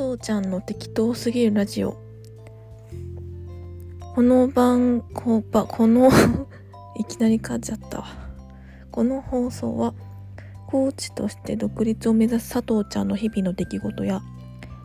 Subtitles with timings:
[0.00, 2.00] 藤ちゃんの適当すぎるラジオ。
[4.14, 6.08] この番こばこの
[6.96, 8.04] いきなり噛んじゃった
[8.90, 9.92] この放送は
[10.66, 14.22] コーチとして独立を目指す佐藤ちゃんの日々の出来事や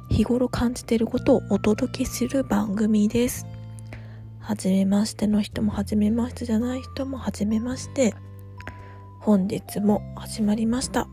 [0.09, 3.45] 日頃感じていることをお届けする番組です。
[4.39, 8.13] はじめましての人もはじめましてじゃない人もはじめまして。
[9.21, 11.07] 本日も始まりました。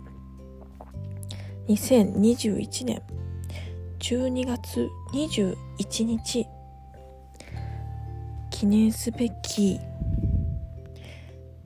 [1.69, 3.22] 2021年。
[4.03, 6.49] 12月21日。
[8.51, 9.79] 記念すべき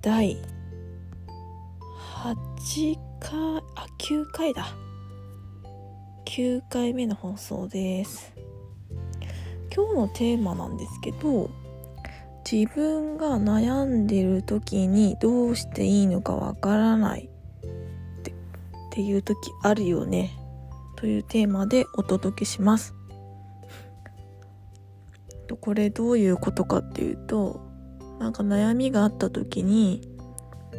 [0.03, 0.37] 第
[2.23, 4.67] 8回あ9回だ。
[6.27, 8.35] 9回目の放送です。
[9.75, 11.49] 今日のテーマなんですけど
[12.51, 18.35] 自分が悩んでる時にどうしていいのかわからないってっ
[18.91, 20.39] ていう時あるよね。
[21.07, 22.93] というテーマでお届けします
[25.61, 27.61] これどういうことかっていうと
[28.19, 30.11] なんか悩みがあった時に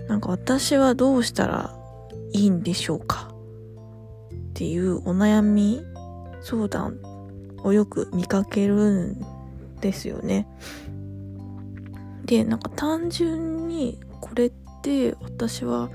[0.10, 1.74] なんか私はどうしたら
[2.34, 3.32] いいんでしょうか？
[4.34, 5.82] っていうお悩み
[6.42, 7.00] 相談
[7.64, 9.22] をよく見かけるん
[9.80, 10.46] ですよね。
[12.26, 15.90] で、なんか単純にこれって私は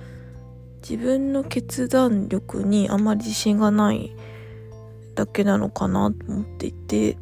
[0.82, 4.14] 自分の決断力にあまり自信がない
[5.14, 7.16] だけなのかなと思っていて、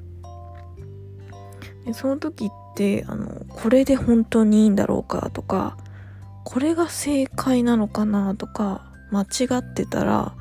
[1.84, 5.76] でその時ってあのこれで本当にいいんだろうかとか
[6.44, 9.26] これが正解なのかなとか間違
[9.58, 10.34] ってたら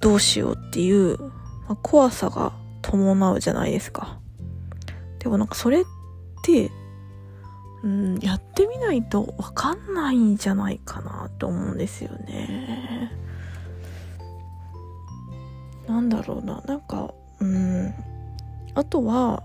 [0.00, 1.30] どうしようっていう、ま
[1.70, 4.18] あ、怖さが伴うじゃないですか。
[5.18, 5.84] でもなんかそれっ
[6.42, 6.70] て、
[7.84, 13.12] うん、やってみないとわかんないんじゃないかなと思うんですよね。
[15.86, 17.94] なんだろうな、なんか、うん、
[18.74, 19.42] あとは、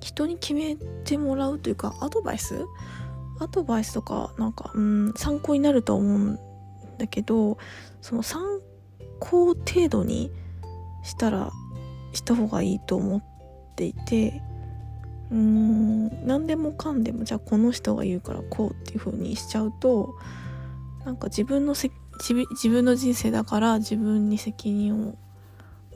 [0.00, 2.66] 人に決めてもらうというか、アドバイス？
[3.38, 6.38] アドバイスとか、なんか、うん、参考になると思うん
[6.98, 7.58] だけど、
[8.00, 8.42] その参
[9.20, 10.32] 考程度に
[11.04, 11.52] したら、
[12.12, 13.24] した方がいいと思っ
[13.76, 14.42] ていて、
[15.32, 20.14] うーん、何でもかんでも、じゃあこの人が言うからこうっていう風にしちゃうと、
[21.04, 25.18] なんか自分のせ自分の人生だから自分に責任を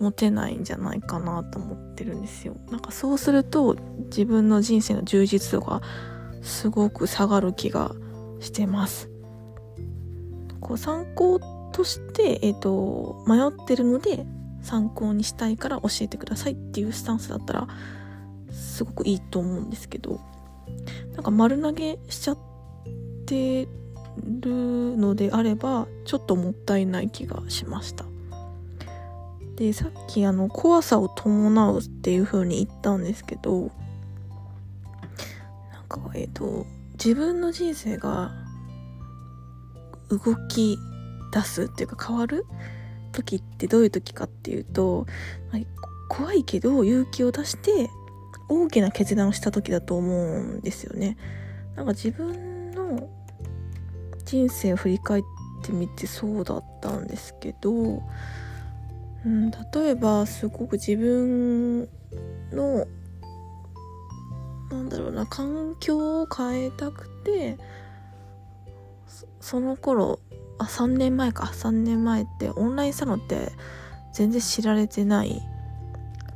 [0.00, 2.56] 持てないんじゃないかなと思ってるんですよ。
[2.70, 3.76] なんかそうすると
[4.06, 5.82] 自分の人生の充実度が
[6.42, 7.94] すごく下がる気が
[8.40, 9.10] してます。
[10.60, 11.38] こう参考
[11.72, 14.26] として、えっ、ー、と、迷ってるので
[14.62, 17.68] 参考にしたいから教えてくださいっていうスタンスだったら
[18.56, 20.20] すごくいいと思うんですけど、
[21.14, 22.38] なんか丸投げしちゃっ
[23.26, 23.68] て
[24.40, 28.04] るのであればちょっともったいない気がしました。
[29.56, 33.70] で、さっきあの、怖さを伴うっていう風に言ったんですけど、
[35.72, 38.32] なんか、えっ、ー、と、自分の人生が
[40.10, 40.18] 動
[40.48, 40.78] き
[41.32, 42.44] 出すっていうか変わる
[43.12, 45.06] 時ってどういう時かっていうと、
[46.08, 47.90] 怖いけど勇気を出して
[48.48, 51.16] 大きな決断をした時だと思うんですよね。
[51.74, 53.08] なんか自分の
[54.24, 55.22] 人生を振り返っ
[55.62, 58.02] てみてそうだったんですけど、
[59.24, 59.58] うん、例
[59.90, 61.88] えばすごく自分
[62.52, 62.86] の
[64.70, 67.58] なんだろうな環境を変えたくて
[69.40, 70.18] その頃
[70.58, 73.52] あ3年前か3年前ってオンラインサロンって
[74.12, 75.42] 全然知られてない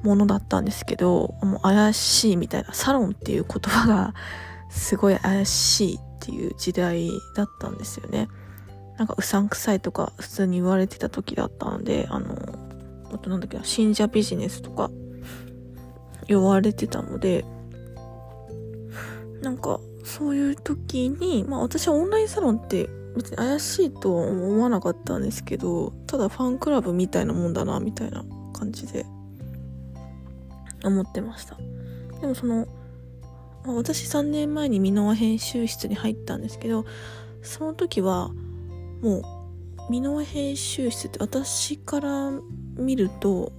[0.03, 4.15] ものだったんですけどもう怪しいみたいなサロンっていう言葉が
[4.71, 8.29] すごい怪しいっていう時代だったんですよね。
[8.99, 12.35] なんかうさんくさいとか普通に言われてた時だったのであの
[13.13, 14.91] あとなんだっけな、信者ビジネスとか
[16.27, 17.45] 言われてたので、
[19.43, 29.05] なんか、そういう時に、まあ私はオンラインサロンって別に怪しいとは思わなかったんですけど、ただファンクラブみたいなもんだな、みたいな感じで
[30.85, 31.57] 思ってました。
[32.21, 32.67] でもその、
[33.67, 36.85] 私3年前に箕輪編集室に入ったんですけど、
[37.43, 38.31] その時は
[39.03, 39.23] もう
[39.91, 42.31] 箕輪編集室って私から
[42.77, 43.53] 見ると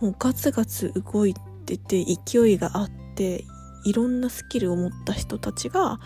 [0.00, 1.34] もうガツガツ動い
[1.66, 3.44] てて勢いがあって
[3.84, 6.00] いろんなスキルを持った人たちが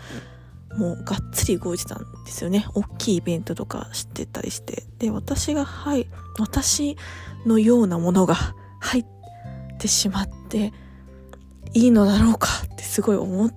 [0.77, 6.97] もうがっつり動いてたんですよね大きいイベントとか知ってたりしてで私がはい私
[7.45, 8.35] のようなものが
[8.79, 9.18] 入って
[9.79, 10.73] てしまって
[11.73, 13.53] いいのだろうかってすごい思っ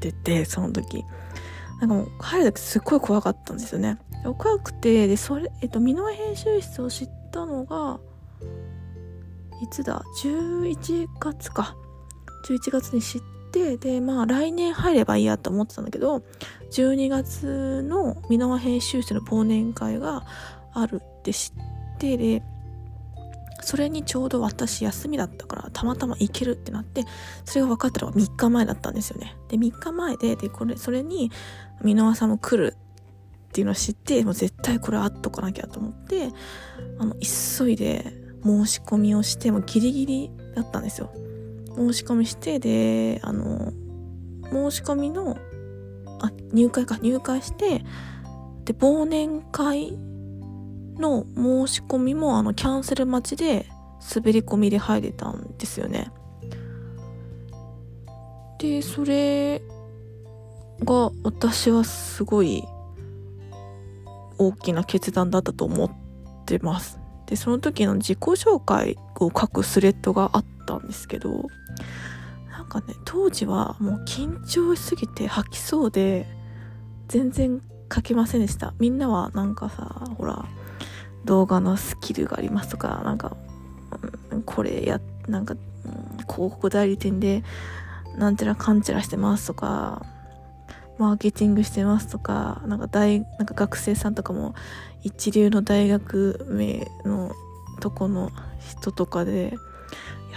[0.00, 1.04] ててその時。
[1.80, 3.98] なんかもう入る時すっごい怖かったんですよね。
[4.36, 8.00] 怖くてでそれえっと箕輪編集室を知ったのが
[9.62, 11.76] いつだ？11月か。
[12.48, 13.20] 11月に知っ
[13.52, 16.22] てでまあ来年入ればいいやと思ってたんだけど
[16.72, 20.24] 12月の箕輪編集室の忘年会が
[20.72, 21.52] あるって知
[21.94, 22.42] ってで
[23.60, 27.04] それにちょうど私休みだったからたまたま行けるってなって
[27.44, 29.36] それが分かったのが3日前だったんですよね。
[29.48, 31.30] で3日前ででこれそれに
[31.82, 32.76] 箕輪さんも来る
[33.48, 36.28] っていうのを知ってもう絶対これ会っとかなきゃと思って
[36.98, 38.12] あの急いで
[38.44, 41.10] 申し込みをしてもうギリギリだったんですよ。
[41.76, 43.72] 申し込みしてであの
[44.50, 45.36] 申し込みの
[46.20, 47.84] あ入会か入会して
[48.64, 49.96] で忘年会
[50.98, 53.66] の申し込みもあのキャンセル待ちで
[54.14, 56.10] 滑り込みで入れたんですよね。
[58.58, 59.62] でそれ
[60.84, 62.64] が私はすごい
[64.38, 65.90] 大きな決断だったと思っ
[66.44, 66.98] てます。
[67.26, 71.46] でその時の自己紹介を書くスレッドがあったんですけど
[72.50, 76.26] なんかね当時はもう緊張しすぎて吐きそうで
[77.08, 77.60] 全然
[77.92, 78.74] 書けませんでした。
[78.78, 80.44] みんなはなんかさほら
[81.24, 83.36] 動画のスキルがありますとかなんか、
[84.30, 85.56] うん、これやなんか、
[86.20, 87.42] 広告代理店で
[88.16, 90.04] なんちゃらかんちゃらしてますとか
[90.98, 94.54] マーケティングしてますとかなんか大なんか学生さんとかも
[95.02, 97.32] 一流の大学名の
[97.80, 99.54] とこの人とかで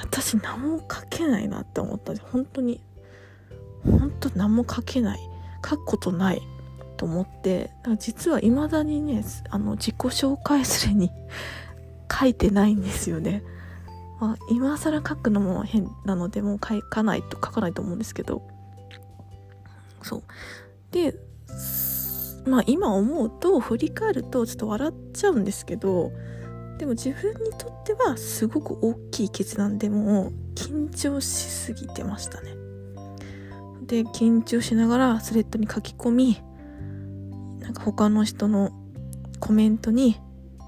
[0.01, 2.27] 私何も書けないなって思ったんです。
[2.31, 2.81] 本当に。
[3.83, 5.19] 本当何も書けない。
[5.67, 6.41] 書くことない。
[7.01, 11.09] と思って実は未だにねあの自己紹介するに
[12.11, 13.43] 書いてないんですよね、
[14.19, 18.43] まあ、今更書くのも変なのでもう書かないと書かないと思うんですけど。
[20.03, 20.23] そう。
[20.91, 21.15] で
[22.45, 26.11] まあ今思うと振り返るとちょっと笑っちゃうんですけど
[26.77, 32.55] でも自分にとってはすごく大きい決断でも緊張しすぎてましたね。
[33.87, 36.50] で緊張しながらスレッドに書き込み
[37.61, 38.71] なんか他の人の
[39.39, 40.19] コメントに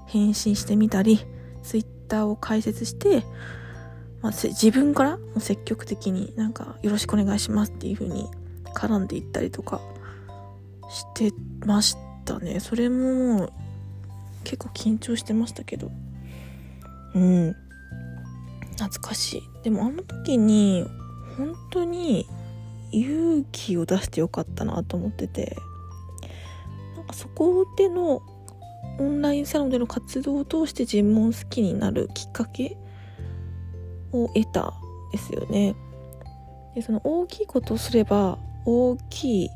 [0.07, 1.19] 返信してみたり、
[1.63, 3.23] ツイッターを開設して、
[4.21, 8.29] まあ、自分からも積極的になんかよろしくお願いしますっていう風に
[8.73, 9.81] 絡んでいったりとか
[10.89, 11.33] して
[11.65, 12.59] ましたね。
[12.59, 13.51] それも
[14.43, 15.91] 結構緊張してましたけど。
[17.15, 17.55] うん。
[18.71, 19.41] 懐かしい。
[19.63, 20.85] でもあの時に
[21.37, 22.27] 本当に
[22.91, 25.55] 勇気を出してよかったなと思ってて
[27.13, 28.21] そこでの
[28.99, 32.77] オンラインサロンでの活動を通して尋問好きになるきっかけ
[34.11, 34.73] を得た
[35.11, 35.75] ですよね。
[36.75, 39.49] でその大きいことをすれば大きい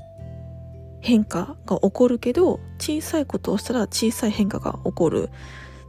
[1.01, 5.29] 変化が起こるけど小さいことをしたら小さい変化が起こる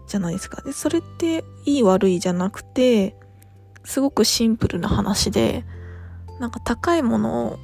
[0.07, 0.63] じゃないですか。
[0.63, 3.17] でそれっていい悪いじゃなくて
[3.85, 5.65] すごくシンプルな話で
[6.41, 7.59] なんか高いものを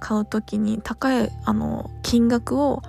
[0.00, 2.82] 買う時に高いあの金額を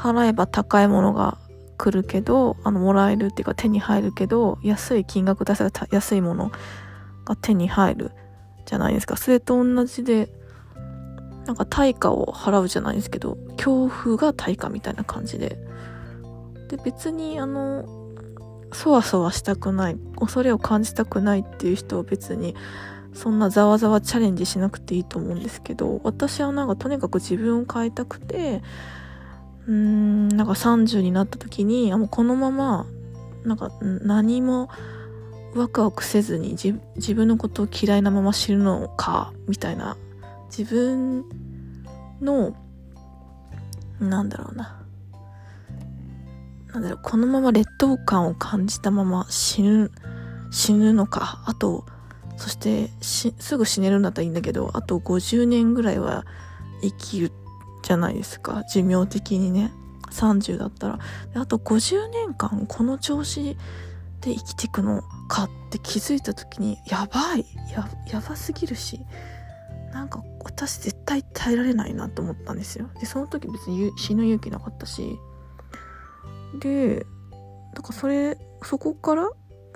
[0.00, 1.38] 払えば高いものが
[1.76, 6.50] 来るけどあのもらえるっていうか手に入るけど安い金額出せば安いもの
[7.24, 8.10] が手に入る
[8.66, 9.16] じゃないですか。
[9.16, 10.28] それと同じで
[11.46, 15.58] なんか対価を払うじゃないですけど恐怖が対価みたいな感じで。
[16.68, 17.84] で別にあの
[18.72, 22.54] そわそわしたくない恐れを感じたくないっていう人は別に
[23.12, 28.62] そんなざわざわチャレンジしなくていいと思うんですけど私はなんかとにかく自分を変えたくて
[29.70, 32.86] うーんなんか30になった時にあもうこのまま
[33.44, 34.68] なんか何も
[35.54, 36.56] ワクワクせずに
[36.96, 39.96] 自分のことを嫌いなまま知るのかみたいな
[40.56, 41.24] 自分
[42.20, 42.56] の
[44.00, 44.76] なんだろうな。
[46.72, 49.90] なんだろうこのまま劣等感を感じたまま死ぬ
[50.50, 51.42] 死ぬのか。
[51.46, 51.84] あと
[52.36, 56.24] そしてすぐ死ねるんだったらいいんだけどあと50年ぐらいは
[56.80, 57.32] 生きる
[57.82, 58.64] じゃないですか。
[58.72, 59.72] 寿命的にね。
[60.10, 60.98] 30だったら。
[61.34, 63.56] あと50年間この調子
[64.20, 67.46] で生きていくのかって気づいた時にやばい。
[67.72, 69.00] ややばすぎるし。
[69.92, 72.88] なんか私絶対耐えられないなと思ったんですよ。
[73.00, 75.18] でその時別に死ぬ勇気なかったし。
[76.58, 77.06] で
[77.74, 79.30] だからそれそこから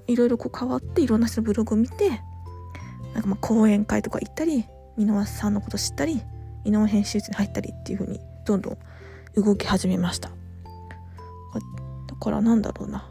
[0.07, 2.21] いろいろこう変わっていろんな人のブログを見て
[3.15, 6.23] なんかま講演会とか行ったり箕輪さんのこと知ったり
[6.65, 8.79] 井上編集室に入ったりっていう風にどんどん
[9.37, 10.31] 動き始めました。
[10.31, 10.35] だ
[12.17, 13.11] からなんだろうな。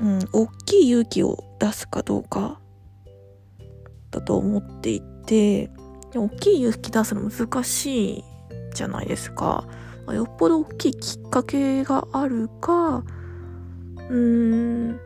[0.00, 2.58] うん大きい勇気を出すかどうか
[4.10, 5.70] だと思っていて
[6.14, 8.24] 大きい勇気出すの難しい
[8.74, 9.66] じゃないですか。
[10.08, 13.04] よっぽど大きいきっかけがあるか
[14.08, 15.00] うーん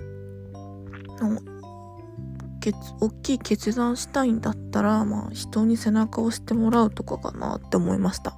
[3.00, 8.36] 大きい決断したいんだったら、まあ、人に背中を押してもらうとかかなって思いました。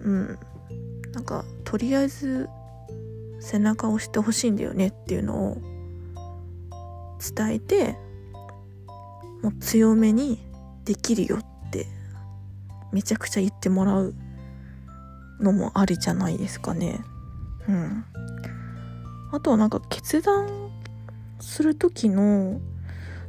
[0.00, 0.38] うん。
[1.12, 2.48] なんかとりあえず
[3.40, 5.56] 背中を押してほしいんだよねっていうのを
[7.36, 7.96] 伝えて
[9.42, 10.40] もう強めに
[10.84, 11.86] できるよって
[12.92, 14.14] めちゃくちゃ言ってもらう
[15.40, 17.00] のもありじゃないですかね。
[17.68, 18.04] うん。
[19.32, 20.63] あとはなんか決断
[21.40, 22.60] する時の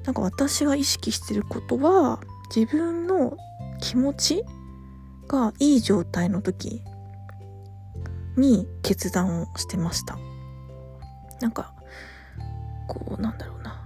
[0.06, 2.20] なんか私が意識してることは
[2.56, 3.38] 自分の
[3.82, 4.44] 気持ち
[5.28, 6.84] がいい状態の時
[8.38, 10.18] に決断をしてました。
[11.42, 11.74] なんか
[12.88, 13.82] こうなんだろうな。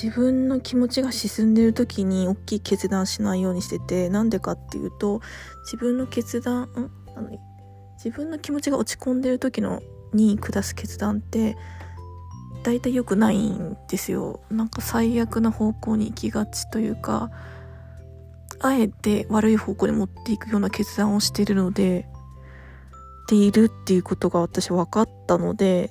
[0.00, 5.20] 自分の気持ちが沈んでる時に大きい決断しないようにしててなんでかっていうと
[5.64, 7.30] 自分の決断んあの
[7.96, 11.56] 自分の気持ちが落ち込んでる時のに下す決断って
[12.62, 14.40] 大体良くないんですよ。
[14.50, 17.30] なんか最悪な方向に行きがちというか
[18.60, 22.06] あえて悪い方向に持っていくような決断をしているので
[23.28, 25.90] ているっていうことが私分かったので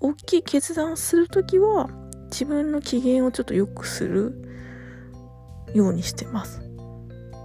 [0.00, 1.90] 大きい決断をする時は
[2.30, 4.32] 自分の機嫌をちょっと良くする
[5.74, 6.62] ようにしてます。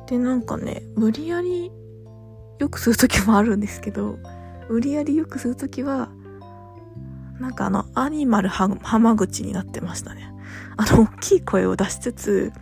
[0.08, 1.72] でなんかね無理やり
[2.60, 4.18] 良くする時もあるんですけど
[4.70, 6.10] 無理やり良くする時は
[7.40, 10.34] なんかあの、アニマル浜口になってましたね。
[10.78, 12.54] あの、大きい声を出しつつ、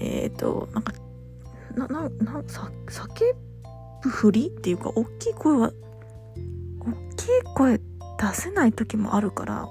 [0.00, 0.92] えっ、ー、と、なんか、
[1.74, 3.34] な、な、な、さ、叫
[4.02, 5.70] ぶふりっていうか、大きい声は、
[6.80, 7.82] 大きい声出
[8.34, 9.68] せない時もあるから、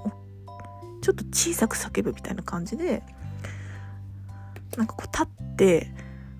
[1.00, 3.02] ちょっと小さく叫ぶみたいな感じで、
[4.76, 5.90] なんかこう立って、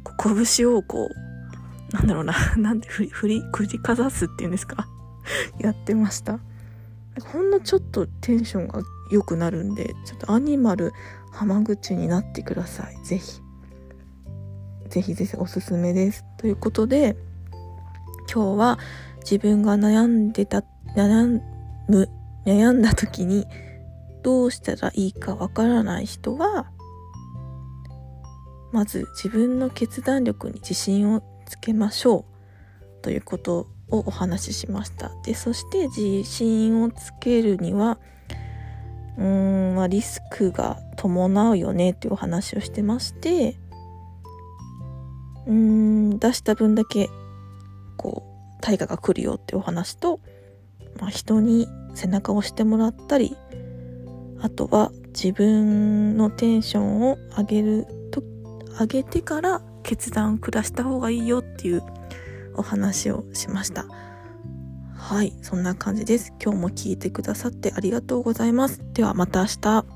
[0.03, 4.89] こう拳をこう、なんだろうな、なんで振り、振り、振りかざすっていうんですか？
[5.59, 6.39] やってました。
[7.25, 8.81] ほんのちょっとテンションが
[9.11, 10.93] 良くなるんでちょっとアニマル
[11.33, 12.97] 浜口になってください。
[13.05, 13.41] ぜひ。
[14.89, 16.25] ぜひぜひおすすめです。
[16.39, 17.17] ということで
[18.33, 18.79] 今日は
[19.21, 20.63] 自分が悩んでた
[20.95, 21.41] 悩
[21.89, 22.09] む
[22.45, 23.47] 悩んだ時に
[24.23, 26.71] どうしたらいいかわからない人は
[28.73, 32.25] まず自分の決断力に自信をつけましょ
[33.01, 33.03] う。
[33.03, 35.11] ということをお話ししました。
[35.25, 37.99] で、そして自信をつけるには、
[39.17, 43.57] うーん、まあ、リスクが伴うよねっていうお話をしてまして、
[45.47, 47.09] うーん、出した分だけ、
[47.97, 50.21] こう、対価が来るよっていうお話と、
[51.01, 53.37] まあ、人に背中を押してもらったり、
[54.41, 58.23] あとは自分のテンションを上げると、
[58.79, 61.83] 上げてから決断を下した方がいいよっていう
[62.59, 63.87] お話をしました。
[64.95, 66.33] はい、そんな感じです。
[66.43, 68.83] 今日も聞いてくださってありがとうございます。
[68.93, 69.96] ではまた明日。